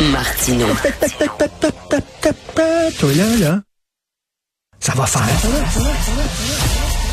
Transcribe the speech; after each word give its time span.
Martino. 0.00 0.66
Toi 2.98 3.12
là, 3.14 3.36
là, 3.38 3.60
ça 4.78 4.94
va 4.94 5.06
faire. 5.06 5.22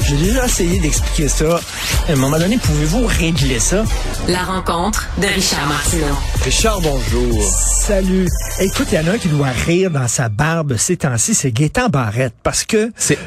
J'ai 0.06 0.16
déjà 0.16 0.46
essayé 0.46 0.80
d'expliquer 0.80 1.28
ça. 1.28 1.60
À 2.08 2.14
un 2.14 2.16
moment 2.16 2.40
donné, 2.40 2.58
pouvez-vous 2.58 3.06
régler 3.06 3.60
ça? 3.60 3.84
La 4.30 4.44
rencontre 4.44 5.08
de 5.18 5.28
Richard 5.28 5.68
Martineau. 5.68 6.16
Richard, 6.44 6.80
bonjour. 6.82 7.44
Salut. 7.44 8.28
Écoute, 8.62 8.88
il 8.92 8.96
y 8.96 9.00
en 9.00 9.08
a 9.08 9.12
un 9.12 9.18
qui 9.18 9.28
doit 9.28 9.48
rire 9.48 9.92
dans 9.92 10.08
sa 10.08 10.30
barbe 10.30 10.78
ces 10.78 10.96
temps-ci, 10.96 11.36
c'est 11.36 11.52
Gaétan 11.52 11.90
Barrette. 11.90 12.36
Parce 12.42 12.64
que, 12.64 12.92
C'est, 12.96 13.20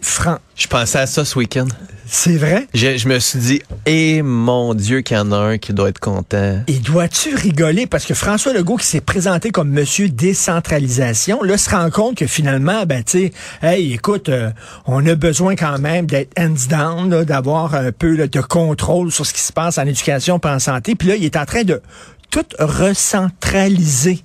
franc, 0.00 0.38
je 0.54 0.68
pensais 0.68 1.00
à 1.00 1.06
ça 1.08 1.24
ce 1.24 1.36
week-end. 1.36 1.66
C'est 2.08 2.36
vrai? 2.36 2.66
Je, 2.72 2.96
je 2.96 3.08
me 3.08 3.18
suis 3.18 3.38
dit, 3.38 3.62
eh 3.84 4.22
mon 4.22 4.74
Dieu, 4.74 5.00
qu'il 5.00 5.16
y 5.16 5.20
en 5.20 5.32
a 5.32 5.36
un 5.36 5.58
qui 5.58 5.72
doit 5.72 5.88
être 5.88 5.98
content. 5.98 6.60
Et 6.66 6.78
dois-tu 6.78 7.34
rigoler? 7.34 7.86
Parce 7.86 8.04
que 8.04 8.14
François 8.14 8.52
Legault, 8.52 8.76
qui 8.76 8.86
s'est 8.86 9.00
présenté 9.00 9.50
comme 9.50 9.70
monsieur 9.70 10.08
décentralisation, 10.08 11.42
là, 11.42 11.58
se 11.58 11.70
rend 11.70 11.90
compte 11.90 12.16
que 12.16 12.26
finalement, 12.26 12.86
ben, 12.86 13.02
tu 13.02 13.30
sais, 13.30 13.32
hey, 13.62 13.92
écoute, 13.92 14.28
euh, 14.28 14.50
on 14.86 15.04
a 15.06 15.14
besoin 15.14 15.56
quand 15.56 15.78
même 15.78 16.06
d'être 16.06 16.32
hands 16.38 16.68
down, 16.68 17.24
d'avoir 17.24 17.74
un 17.74 17.92
peu 17.92 18.16
là, 18.16 18.26
de 18.26 18.40
contrôle 18.40 19.10
sur 19.10 19.26
ce 19.26 19.32
qui 19.32 19.40
se 19.40 19.52
passe 19.52 19.78
en 19.78 19.86
éducation 19.86 20.38
et 20.42 20.46
en 20.46 20.58
santé. 20.58 20.94
Puis 20.94 21.08
là, 21.08 21.16
il 21.16 21.24
est 21.24 21.36
en 21.36 21.44
train 21.44 21.64
de 21.64 21.82
tout 22.30 22.46
recentraliser. 22.58 24.22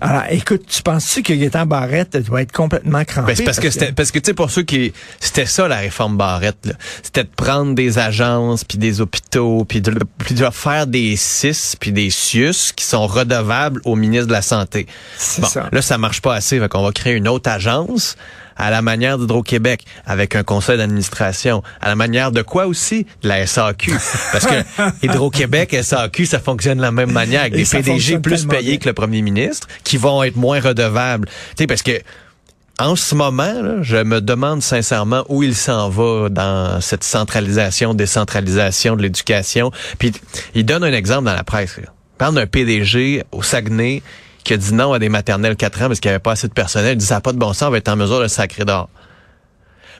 Alors, 0.00 0.22
écoute, 0.30 0.62
tu 0.68 0.82
penses-tu 0.82 1.22
que 1.22 1.32
Gaétan 1.32 1.66
Barrette 1.66 2.16
doit 2.18 2.42
être 2.42 2.52
complètement 2.52 3.04
crampé? 3.04 3.28
Ben, 3.28 3.36
c'est 3.36 3.44
parce 3.44 3.58
que 3.58 3.70
c'était 3.70 3.92
parce 3.92 4.10
que 4.10 4.18
tu 4.18 4.26
sais 4.28 4.34
pour 4.34 4.50
ceux 4.50 4.62
qui 4.62 4.92
c'était 5.18 5.46
ça 5.46 5.66
la 5.68 5.78
réforme 5.78 6.16
Barrette 6.16 6.64
là. 6.64 6.74
c'était 7.02 7.24
de 7.24 7.30
prendre 7.34 7.74
des 7.74 7.98
agences 7.98 8.62
puis 8.64 8.78
des 8.78 9.00
hôpitaux 9.00 9.64
puis 9.64 9.80
de, 9.80 9.92
puis 10.18 10.34
de 10.34 10.48
faire 10.50 10.86
des 10.86 11.16
CIS 11.16 11.74
puis 11.78 11.92
des 11.92 12.10
CIUS 12.10 12.72
qui 12.76 12.84
sont 12.84 13.06
redevables 13.06 13.80
au 13.84 13.96
ministre 13.96 14.26
de 14.28 14.32
la 14.32 14.42
santé. 14.42 14.86
C'est 15.16 15.42
Bon, 15.42 15.48
ça. 15.48 15.68
là 15.72 15.82
ça 15.82 15.98
marche 15.98 16.20
pas 16.22 16.34
assez, 16.34 16.58
fait 16.60 16.68
qu'on 16.68 16.82
va 16.82 16.92
créer 16.92 17.14
une 17.14 17.28
autre 17.28 17.50
agence 17.50 18.16
à 18.60 18.70
la 18.70 18.82
manière 18.82 19.18
d'Hydro-Québec, 19.18 19.84
avec 20.04 20.36
un 20.36 20.42
conseil 20.42 20.76
d'administration, 20.76 21.62
à 21.80 21.88
la 21.88 21.96
manière 21.96 22.30
de 22.30 22.42
quoi 22.42 22.66
aussi? 22.66 23.06
De 23.22 23.28
la 23.28 23.46
SAQ. 23.46 23.92
Parce 24.32 24.46
que 24.46 25.06
Hydro-Québec, 25.06 25.76
SAQ, 25.82 26.26
ça 26.26 26.38
fonctionne 26.40 26.76
de 26.78 26.82
la 26.82 26.92
même 26.92 27.10
manière, 27.10 27.40
avec 27.40 27.54
Et 27.54 27.62
des 27.62 27.64
PDG 27.64 28.18
plus 28.18 28.46
payés 28.46 28.72
bien. 28.72 28.78
que 28.78 28.88
le 28.88 28.92
premier 28.92 29.22
ministre, 29.22 29.66
qui 29.82 29.96
vont 29.96 30.22
être 30.22 30.36
moins 30.36 30.60
redevables. 30.60 31.26
Tu 31.26 31.34
sais, 31.58 31.66
parce 31.66 31.82
que 31.82 32.00
en 32.78 32.96
ce 32.96 33.14
moment, 33.14 33.60
là, 33.62 33.82
je 33.82 33.98
me 33.98 34.20
demande 34.20 34.62
sincèrement 34.62 35.24
où 35.28 35.42
il 35.42 35.54
s'en 35.54 35.90
va 35.90 36.28
dans 36.30 36.80
cette 36.80 37.04
centralisation, 37.04 37.92
décentralisation 37.92 38.96
de 38.96 39.02
l'éducation. 39.02 39.70
Puis 39.98 40.12
il 40.54 40.64
donne 40.64 40.84
un 40.84 40.92
exemple 40.92 41.24
dans 41.24 41.34
la 41.34 41.44
presse. 41.44 41.76
là. 41.76 41.84
Il 41.88 42.18
parle 42.18 42.34
d'un 42.34 42.46
PDG 42.46 43.24
au 43.32 43.42
Saguenay 43.42 44.02
qui 44.44 44.52
a 44.54 44.56
dit 44.56 44.74
non 44.74 44.92
à 44.92 44.98
des 44.98 45.08
maternelles 45.08 45.56
4 45.56 45.82
ans 45.82 45.86
parce 45.88 46.00
qu'il 46.00 46.10
n'y 46.10 46.14
avait 46.14 46.22
pas 46.22 46.32
assez 46.32 46.48
de 46.48 46.52
personnel. 46.52 46.94
Il 46.94 46.98
dit 46.98 47.06
ça 47.06 47.16
n'a 47.16 47.20
pas 47.20 47.32
de 47.32 47.38
bon 47.38 47.52
sens, 47.52 47.68
on 47.68 47.70
va 47.70 47.78
être 47.78 47.88
en 47.88 47.96
mesure 47.96 48.20
de 48.20 48.28
sacrer 48.28 48.64
dehors. 48.64 48.88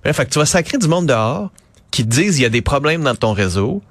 Mais 0.05 0.11
là, 0.11 0.13
fait 0.13 0.27
que 0.27 0.31
tu 0.31 0.39
vas 0.39 0.47
sacrer 0.47 0.79
du 0.79 0.89
monde 0.89 1.07
dehors 1.07 1.51
qui 1.91 2.05
te 2.05 2.09
disent 2.09 2.39
il 2.39 2.43
y 2.43 2.47
a 2.47 2.51
des 2.51 2.63
problèmes 2.63 3.03
dans 3.03 3.15
ton 3.15 3.33
réseau, 3.33 3.83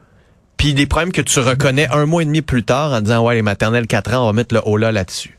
puis 0.58 0.74
des 0.74 0.86
problèmes 0.86 1.12
que 1.12 1.22
tu 1.22 1.40
reconnais 1.40 1.88
un 1.90 2.06
mois 2.06 2.22
et 2.22 2.26
demi 2.26 2.42
plus 2.42 2.64
tard 2.64 2.94
en 2.94 3.02
disant 3.02 3.24
ouais 3.24 3.36
les 3.36 3.42
maternelles 3.42 3.88
4 3.88 4.14
ans, 4.14 4.24
on 4.24 4.28
va 4.28 4.34
mettre 4.34 4.54
le 4.54 4.62
haut 4.66 4.78
là 4.78 4.92
là-dessus. 4.92 5.39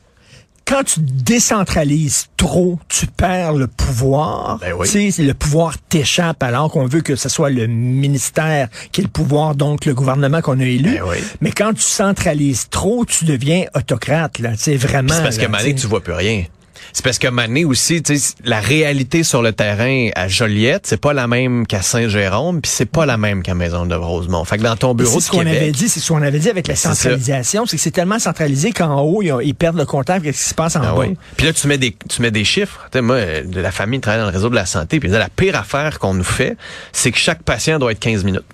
Quand 0.71 0.85
tu 0.85 1.01
décentralises 1.01 2.29
trop, 2.37 2.79
tu 2.89 3.07
perds 3.09 3.55
le 3.55 3.67
pouvoir. 3.67 4.59
Ben 4.61 4.73
oui. 4.79 4.89
Tu 4.89 5.11
sais, 5.11 5.23
le 5.23 5.35
pouvoir 5.35 5.77
t'échappe 5.79 6.43
alors 6.45 6.71
qu'on 6.71 6.87
veut 6.87 7.01
que 7.01 7.17
ce 7.17 7.29
soit 7.29 7.51
le 7.51 7.67
ministère 7.67 8.69
qui 8.93 9.01
ait 9.01 9.05
le 9.05 9.11
pouvoir, 9.11 9.57
donc 9.57 9.85
le 9.85 9.95
gouvernement 9.95 10.41
qu'on 10.41 10.61
a 10.61 10.65
élu. 10.65 10.95
Ben 10.95 11.03
oui. 11.09 11.17
Mais 11.41 11.51
quand 11.51 11.73
tu 11.73 11.83
centralises 11.83 12.69
trop, 12.71 13.05
tu 13.05 13.25
deviens 13.25 13.65
autocrate. 13.75 14.39
Là, 14.39 14.51
c'est 14.57 14.77
vraiment. 14.77 15.13
C'est 15.13 15.23
parce 15.23 15.37
que 15.37 15.43
là, 15.43 15.49
Mané, 15.49 15.75
tu 15.75 15.89
vois 15.89 16.03
plus 16.03 16.13
rien. 16.13 16.45
C'est 16.93 17.05
parce 17.05 17.19
que 17.19 17.29
Mané 17.29 17.65
aussi, 17.65 18.03
la 18.45 18.61
réalité 18.61 19.23
sur 19.23 19.43
le 19.43 19.53
terrain 19.53 20.09
à 20.15 20.29
Joliette, 20.29 20.87
c'est 20.87 21.01
pas 21.01 21.13
la 21.13 21.27
même 21.27 21.67
qu'à 21.67 21.83
Saint-Jérôme, 21.83 22.61
puis 22.61 22.71
c'est 22.75 22.87
pas 22.87 23.07
la 23.07 23.17
même 23.17 23.43
qu'à 23.43 23.55
Maison 23.55 23.87
de 23.87 23.95
Rosemont. 23.95 24.45
Fait 24.45 24.59
que 24.59 24.63
dans 24.63 24.77
ton 24.77 24.95
bureau 24.95 25.21
c'est 25.21 25.27
ce 25.27 25.31
qu'on 25.31 25.41
avait 25.41 25.71
dit, 25.73 25.89
c'est 25.89 26.01
ce 26.01 26.09
qu'on 26.13 26.23
avait 26.23 26.39
dit 26.39 26.51
avec 26.51 26.67
la 26.67 26.77
ça. 26.77 26.95
centralisation, 26.95 27.67
c'est 27.67 27.77
que 27.77 27.83
c'est 27.83 27.91
tellement 27.91 28.19
centralisé 28.19 28.73
qu'en 28.73 29.01
haut, 29.01 29.23
ils, 29.23 29.55
perdent 29.55 29.79
le 29.79 29.85
contact 29.87 30.21
avec 30.25 30.35
ce 30.35 30.43
qui 30.43 30.49
se 30.51 30.55
passe 30.55 30.77
en 30.77 30.83
Ah 30.83 30.93
bas. 30.95 31.01
oui. 31.01 31.17
Puis 31.37 31.47
là, 31.47 31.53
tu 31.53 31.67
mets 31.67 31.79
des, 31.79 31.97
tu 32.09 32.23
mets 32.23 32.31
des 32.31 32.45
chiffres. 32.45 32.89
Tu 32.91 32.99
sais, 32.99 33.03
moi, 33.03 33.19
de 33.43 33.61
la 33.61 33.71
famille 33.71 34.01
travaille 34.01 34.21
dans 34.21 34.27
le 34.27 34.33
réseau 34.33 34.49
de 34.49 34.55
la 34.55 34.67
santé. 34.67 35.01
Puis 35.01 35.09
la 35.09 35.29
pire 35.29 35.57
affaire 35.57 35.99
qu'on 35.99 36.15
nous 36.15 36.25
fait, 36.25 36.57
c'est 36.93 37.11
que 37.11 37.19
chaque 37.19 37.43
patient 37.43 37.79
doit 37.79 37.93
être 37.93 38.01
15 38.01 38.25
minutes. 38.25 38.45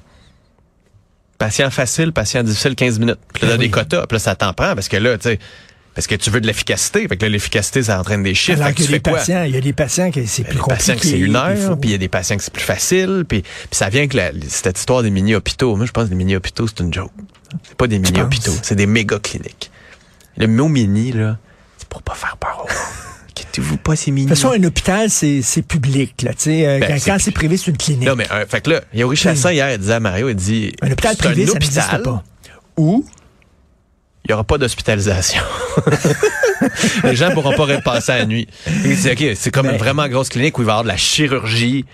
Patient 1.39 1.71
facile, 1.71 2.13
patient 2.13 2.43
difficile, 2.43 2.75
15 2.75 2.99
minutes. 2.99 3.19
Puis 3.35 3.43
là, 3.47 3.53
Ah 3.53 3.57
t'as 3.57 3.59
des 3.59 3.71
quotas. 3.71 4.07
Puis 4.07 4.17
là, 4.17 4.19
ça 4.19 4.35
t'en 4.35 4.53
prend 4.55 4.75
parce 4.75 4.89
que 4.89 4.97
là, 4.97 5.19
tu 5.19 5.29
sais, 5.29 5.39
parce 5.97 6.07
que 6.07 6.15
tu 6.15 6.31
veux 6.31 6.41
de 6.41 6.47
l'efficacité. 6.47 7.09
Fait 7.09 7.17
que 7.17 7.25
là, 7.25 7.31
l'efficacité, 7.31 7.83
ça 7.83 7.99
entraîne 7.99 8.23
des 8.23 8.35
chiffres. 8.35 8.63
Alors 8.63 8.73
tu 8.75 8.83
les 8.83 8.89
fais 8.89 9.01
quoi? 9.01 9.15
patients, 9.15 9.43
il 9.43 9.55
y 9.55 9.57
a 9.57 9.61
des 9.61 9.73
patients 9.73 10.11
que 10.13 10.25
c'est 10.27 10.43
Il 10.43 10.45
y 10.45 10.47
a 10.47 10.51
plus 10.51 10.55
des 10.57 10.61
compliqué. 10.61 10.77
patients 10.93 10.97
que 10.97 11.07
c'est 11.09 11.19
une 11.19 11.35
heure, 11.37 11.79
puis 11.81 11.89
il 11.91 11.93
y 11.93 11.95
a 11.97 11.99
des 11.99 12.09
patients 12.09 12.37
que 12.37 12.43
c'est 12.45 12.53
plus 12.53 12.63
facile, 12.63 13.25
puis, 13.29 13.43
ça 13.73 13.89
vient 13.89 14.07
que 14.07 14.17
la- 14.17 14.31
cette 14.49 14.79
histoire 14.79 15.03
des 15.03 15.11
mini-hôpitaux. 15.11 15.75
Moi, 15.75 15.87
je 15.87 15.91
pense 15.93 16.05
que 16.05 16.11
les 16.11 16.17
mini-hôpitaux, 16.17 16.69
c'est 16.69 16.81
une 16.81 16.95
joke. 16.95 17.11
C'est 17.67 17.75
pas 17.77 17.87
des 17.89 17.99
mini-hôpitaux, 17.99 18.53
c'est 18.63 18.77
des 18.77 18.87
méga-cliniques. 18.87 19.71
Le 20.37 20.47
mot 20.47 20.69
mini, 20.69 21.11
là, 21.13 21.39
c'est 21.79 21.89
pour 21.89 22.03
pas 22.03 22.15
faire 22.15 22.37
peur 22.37 22.67
gens. 22.69 22.75
Inquiétez-vous 23.31 23.77
pas, 23.79 23.97
c'est 23.97 24.11
mini. 24.11 24.27
De 24.27 24.35
toute 24.35 24.43
façon, 24.43 24.55
un 24.59 24.65
hôpital, 24.65 25.11
c'est 25.11 25.41
c'est 25.43 25.63
public. 25.63 26.23
Là, 26.23 26.31
tu 26.33 26.45
sais. 26.45 26.67
Euh, 26.67 26.79
Ben, 26.81 26.99
quand 27.05 27.17
c'est 27.19 27.31
privé, 27.33 27.57
c'est 27.57 27.71
une 27.71 27.77
clinique. 27.77 28.07
Non, 28.09 28.17
mais, 28.17 28.27
euh, 28.33 28.45
fait 28.49 28.61
que 28.63 28.71
là, 28.71 28.81
Yori 28.95 29.17
Chassin, 29.17 29.53
hier, 29.53 29.71
il 29.73 29.79
disait 29.79 29.93
à 29.95 30.01
Mario, 30.01 30.29
il 30.31 30.35
dit, 30.37 30.73
Un 30.83 30.91
hôpital 30.91 31.17
privé, 31.17 31.43
un 31.43 31.47
ça 31.47 31.53
hôpital 31.53 31.85
n'existe 31.85 32.03
pas. 32.05 32.25
où 32.79 33.05
il 34.27 34.31
y 34.31 34.35
aura 34.35 34.43
pas 34.45 34.59
d'hospitalisation. 34.59 35.41
Les 37.05 37.15
gens 37.15 37.31
pourront 37.33 37.55
pas 37.55 37.65
repasser 37.65 38.13
la 38.13 38.27
nuit. 38.27 38.49
Il 38.85 38.97
dit, 38.97 39.11
OK, 39.11 39.37
c'est 39.37 39.51
comme 39.53 39.67
Ben- 39.67 39.73
une 39.75 39.79
vraiment 39.79 40.09
grosse 40.09 40.29
clinique 40.31 40.59
où 40.59 40.63
il 40.63 40.65
va 40.65 40.73
y 40.73 40.75
avoir 40.75 40.83
de 40.85 40.89
la 40.89 40.97
chirurgie 40.97 41.85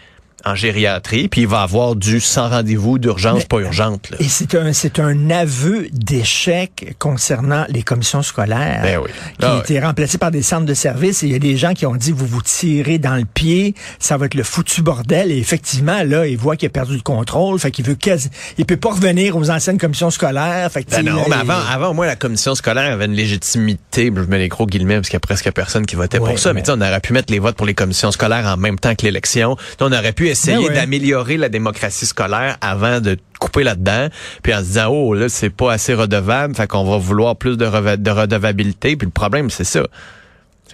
en 0.44 0.54
gériatrie, 0.54 1.28
puis 1.28 1.42
il 1.42 1.47
va 1.47 1.62
avoir 1.62 1.94
du 1.97 2.20
sans 2.20 2.48
rendez-vous 2.48 2.98
d'urgence 2.98 3.44
pas 3.44 3.58
urgente. 3.60 4.10
Là. 4.10 4.16
Et 4.20 4.28
c'est 4.28 4.54
un, 4.54 4.72
c'est 4.72 4.98
un 4.98 5.30
aveu 5.30 5.88
d'échec 5.92 6.94
concernant 6.98 7.64
les 7.69 7.82
commissions 7.82 8.22
scolaires. 8.22 8.80
Ben 8.82 8.98
oui. 9.03 9.10
Qui 9.38 9.44
Ah 9.44 9.56
a 9.56 9.60
été 9.60 9.80
remplacé 9.80 10.19
par 10.19 10.30
des 10.30 10.42
centres 10.42 10.66
de 10.66 10.75
services. 10.75 11.22
Et 11.22 11.26
il 11.26 11.32
y 11.32 11.36
a 11.36 11.38
des 11.38 11.56
gens 11.56 11.75
qui 11.75 11.86
ont 11.86 11.97
dit, 11.97 12.12
vous 12.12 12.26
vous 12.26 12.42
tirez 12.42 12.98
dans 12.98 13.16
le 13.16 13.25
pied, 13.25 13.75
ça 13.98 14.16
va 14.16 14.26
être 14.26 14.34
le 14.34 14.42
foutu 14.42 14.82
bordel. 14.82 15.30
Et 15.30 15.38
effectivement, 15.38 16.03
là, 16.04 16.26
il 16.26 16.36
voit 16.36 16.56
qu'il 16.56 16.66
a 16.66 16.70
perdu 16.70 16.94
le 16.94 17.03
contrôle. 17.03 17.59
Fait 17.59 17.70
qu'il 17.70 17.84
veut 17.84 17.94
quasi, 17.94 18.28
il 18.59 18.64
peut 18.66 18.76
pas 18.76 18.91
revenir 18.91 19.36
aux 19.36 19.50
anciennes 19.50 19.78
commissions 19.78 20.10
scolaires. 20.10 20.70
Fait 20.70 20.86
Ben 20.91 21.04
non, 21.04 21.24
mais 21.28 21.36
il- 21.36 21.50
avant, 21.50 21.60
avant, 21.70 21.94
moins, 21.94 22.06
la 22.06 22.16
commission 22.16 22.54
scolaire 22.54 22.92
avait 22.92 23.06
une 23.06 23.14
légitimité. 23.14 24.10
Je 24.14 24.20
mets 24.22 24.38
les 24.38 24.48
gros 24.48 24.66
guillemets 24.66 24.97
parce 24.97 25.09
qu'il 25.09 25.14
y 25.14 25.16
a 25.16 25.20
presque 25.20 25.50
personne 25.53 25.86
qui 25.86 25.97
votait 25.97 26.19
Ouais, 26.19 26.28
pour 26.30 26.38
ça. 26.38 26.53
Mais, 26.53 26.62
mais- 26.66 26.70
on 26.72 26.80
aurait 26.80 27.00
pu 27.00 27.12
mettre 27.12 27.32
les 27.32 27.38
votes 27.38 27.56
pour 27.56 27.66
les 27.66 27.74
commissions 27.74 28.10
scolaires 28.12 28.47
en 28.47 28.56
même 28.56 28.78
temps 28.78 28.94
que 28.94 29.04
l'élection. 29.04 29.56
On 29.80 29.92
aurait 29.92 30.12
pu 30.12 30.28
essayer 30.32 30.56
Ben 30.56 30.65
ouais. 30.65 30.75
d'améliorer 30.75 31.37
la 31.37 31.48
démocratie 31.48 32.06
scolaire 32.06 32.59
avant 32.60 33.00
de 33.00 33.16
couper 33.41 33.62
là-dedans. 33.65 34.09
Puis 34.43 34.53
en 34.54 34.59
se 34.59 34.65
disant, 34.65 34.88
oh, 34.88 35.15
là, 35.15 35.28
c'est 35.28 35.50
pas 35.50 35.72
assez 35.72 35.94
redevable. 35.94 36.54
Fait 36.54 36.66
qu'on 36.66 36.84
va 36.84 36.98
vouloir 36.98 37.37
plus 37.37 37.56
de, 37.56 37.65
redevabilité. 37.65 38.97
Puis 38.97 39.07
le 39.07 39.12
problème, 39.12 39.51
c'est 39.51 39.65
ça. 39.65 39.86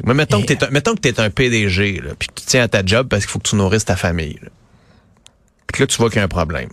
Mais 0.04 0.14
mettons, 0.14 0.38
Et- 0.38 0.46
que 0.46 0.52
t'es 0.54 0.64
un, 0.64 0.70
mettons 0.70 0.94
que 0.94 1.00
t'es 1.00 1.18
un 1.20 1.28
PDG, 1.30 2.00
là, 2.04 2.12
puis 2.18 2.28
que 2.28 2.34
tu 2.40 2.46
tiens 2.46 2.62
à 2.62 2.68
ta 2.68 2.84
job 2.84 3.08
parce 3.08 3.24
qu'il 3.24 3.30
faut 3.32 3.40
que 3.40 3.48
tu 3.48 3.56
nourrisses 3.56 3.84
ta 3.84 3.96
famille. 3.96 4.38
là. 4.42 4.48
Puis 5.66 5.78
que 5.78 5.82
là, 5.82 5.86
tu 5.86 5.96
vois 5.98 6.08
qu'il 6.08 6.18
y 6.18 6.20
a 6.20 6.24
un 6.24 6.28
problème. 6.28 6.68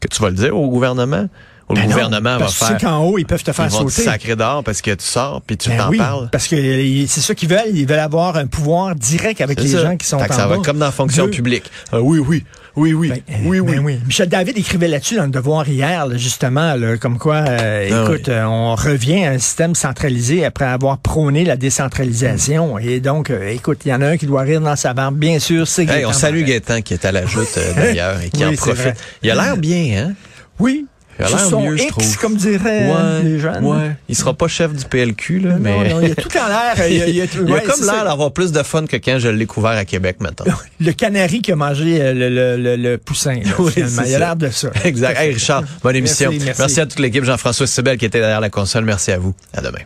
Que 0.00 0.08
tu 0.08 0.20
vas 0.20 0.28
le 0.30 0.36
dire 0.36 0.56
au 0.56 0.68
gouvernement? 0.68 1.28
Ben 1.74 1.82
le 1.82 1.88
non, 1.88 1.92
gouvernement 1.94 2.32
va 2.32 2.38
parce 2.38 2.58
que 2.58 2.64
tu 2.64 2.70
faire... 2.70 2.78
qu'en 2.80 2.98
haut, 3.04 3.18
ils 3.18 3.26
peuvent 3.26 3.42
te 3.42 3.52
faire 3.52 3.66
Ils 3.66 3.70
vont 3.72 3.84
te 3.84 3.90
sauter. 3.90 4.02
sacrer 4.08 4.36
dehors 4.36 4.62
parce 4.64 4.80
que 4.82 4.90
tu 4.92 5.04
sors 5.04 5.42
puis 5.42 5.56
tu 5.56 5.68
Ben 5.70 5.78
t'en 5.78 5.88
oui, 5.90 5.98
parles. 5.98 6.28
parce 6.32 6.48
que 6.48 6.56
euh, 6.56 7.04
c'est 7.08 7.20
ça 7.20 7.34
qu'ils 7.34 7.48
veulent. 7.48 7.60
Ils 7.74 7.86
veulent 7.86 7.98
avoir 7.98 8.36
un 8.36 8.46
pouvoir 8.46 8.94
direct 8.94 9.40
avec 9.40 9.60
les 9.60 9.68
ça. 9.68 9.82
gens 9.82 9.96
qui 9.96 10.06
sont 10.06 10.18
Fait 10.18 10.28
que 10.28 10.32
en 10.32 10.36
ça 10.36 10.46
va 10.46 10.54
être 10.56 10.64
comme 10.64 10.78
dans 10.78 10.86
la 10.86 10.92
fonction 10.92 11.28
publique. 11.28 11.70
Ah 11.92 12.00
oui, 12.00 12.18
oui, 12.18 12.44
oui, 12.74 12.92
oui, 12.94 13.08
Ben, 13.10 13.16
euh, 13.30 13.32
oui, 13.44 13.60
oui. 13.60 13.72
ben 13.76 13.84
oui. 13.84 13.98
Michel 14.06 14.28
David 14.28 14.56
écrivait 14.56 14.88
là-dessus 14.88 15.16
dans 15.16 15.24
le 15.24 15.30
Devoir 15.30 15.68
hier, 15.68 16.06
là, 16.06 16.16
justement, 16.16 16.74
là, 16.74 16.96
comme 16.96 17.18
quoi, 17.18 17.36
euh, 17.46 17.88
Ah 17.92 18.10
écoute, 18.10 18.28
euh, 18.30 18.44
on 18.44 18.74
revient 18.74 19.24
à 19.26 19.30
un 19.32 19.38
système 19.38 19.74
centralisé 19.74 20.44
après 20.46 20.64
avoir 20.64 20.96
prôné 20.98 21.44
la 21.44 21.56
décentralisation. 21.56 22.78
Et 22.78 23.00
donc, 23.00 23.28
euh, 23.30 23.48
écoute, 23.50 23.80
il 23.84 23.88
y 23.90 23.94
en 23.94 24.00
a 24.00 24.06
un 24.08 24.16
qui 24.16 24.26
doit 24.26 24.42
rire 24.42 24.60
dans 24.62 24.76
sa 24.76 24.94
barbe, 24.94 25.16
bien 25.16 25.38
sûr, 25.38 25.66
c'est 25.68 25.82
Hey, 25.88 26.06
on 26.06 26.12
salue. 26.12 26.44
Gaétan 26.44 26.80
qui 26.80 26.94
est 26.94 27.04
à 27.04 27.12
la 27.12 27.26
joute 27.26 27.48
euh, 27.58 27.72
d'ailleurs 27.74 28.20
et 28.22 28.30
qui 28.30 28.44
en 28.46 28.52
profite. 28.54 28.94
Il 29.22 29.30
a 29.30 29.34
l'air 29.34 29.56
bien, 29.58 30.06
hein? 30.06 30.12
Oui. 30.58 30.86
Il 31.18 31.24
a 31.24 31.28
l'air 31.28 31.58
mieux, 31.60 31.76
je 31.76 31.88
trouve. 31.88 32.16
comme 32.18 32.36
diraient 32.36 32.90
euh, 32.90 33.22
les 33.22 33.38
jeunes. 33.38 33.64
ouais. 33.64 33.92
Il 34.08 34.16
sera 34.16 34.32
pas 34.34 34.48
chef 34.48 34.72
du 34.74 34.84
PLQ, 34.84 35.40
là, 35.40 35.56
mais... 35.60 35.88
Non, 35.90 35.96
non, 35.96 36.00
il 36.02 36.08
y 36.08 36.12
a 36.12 36.14
tout 36.14 36.30
en 36.36 36.48
l'air. 36.48 36.88
Il 36.88 36.96
y 36.96 37.02
a, 37.02 37.06
il 37.06 37.20
a- 37.20 37.24
Il 37.34 37.38
a 37.50 37.54
ouais, 37.54 37.62
comme 37.62 37.76
c'est 37.76 37.84
l'air 37.92 38.04
d'avoir 38.04 38.32
plus 38.32 38.50
de 38.50 38.62
fun 38.62 38.86
que 38.86 38.96
quand 38.96 39.18
je 39.18 39.28
l'ai 39.28 39.46
couvert 39.46 39.72
à 39.72 39.84
Québec, 39.84 40.16
maintenant. 40.20 40.52
Le 40.80 40.92
canari 40.92 41.42
qui 41.42 41.52
a 41.52 41.56
mangé 41.56 42.00
euh, 42.00 42.12
le, 42.14 42.28
le, 42.28 42.56
le, 42.56 42.76
le 42.76 42.98
poussin, 42.98 43.34
là, 43.44 43.50
Oui, 43.58 43.72
finalement. 43.72 44.02
Il 44.06 44.14
a 44.14 44.18
l'air 44.18 44.36
de 44.36 44.48
ça. 44.50 44.70
exact. 44.84 45.18
Hey, 45.20 45.34
Richard, 45.34 45.62
bonne 45.82 45.96
émission. 45.96 46.30
Merci, 46.30 46.44
merci. 46.46 46.60
merci 46.60 46.80
à 46.80 46.86
toute 46.86 46.98
l'équipe. 46.98 47.24
Jean-François 47.24 47.66
Sibel 47.66 47.98
qui 47.98 48.06
était 48.06 48.18
derrière 48.20 48.40
la 48.40 48.50
console. 48.50 48.84
Merci 48.84 49.12
à 49.12 49.18
vous. 49.18 49.34
À 49.54 49.60
demain. 49.60 49.80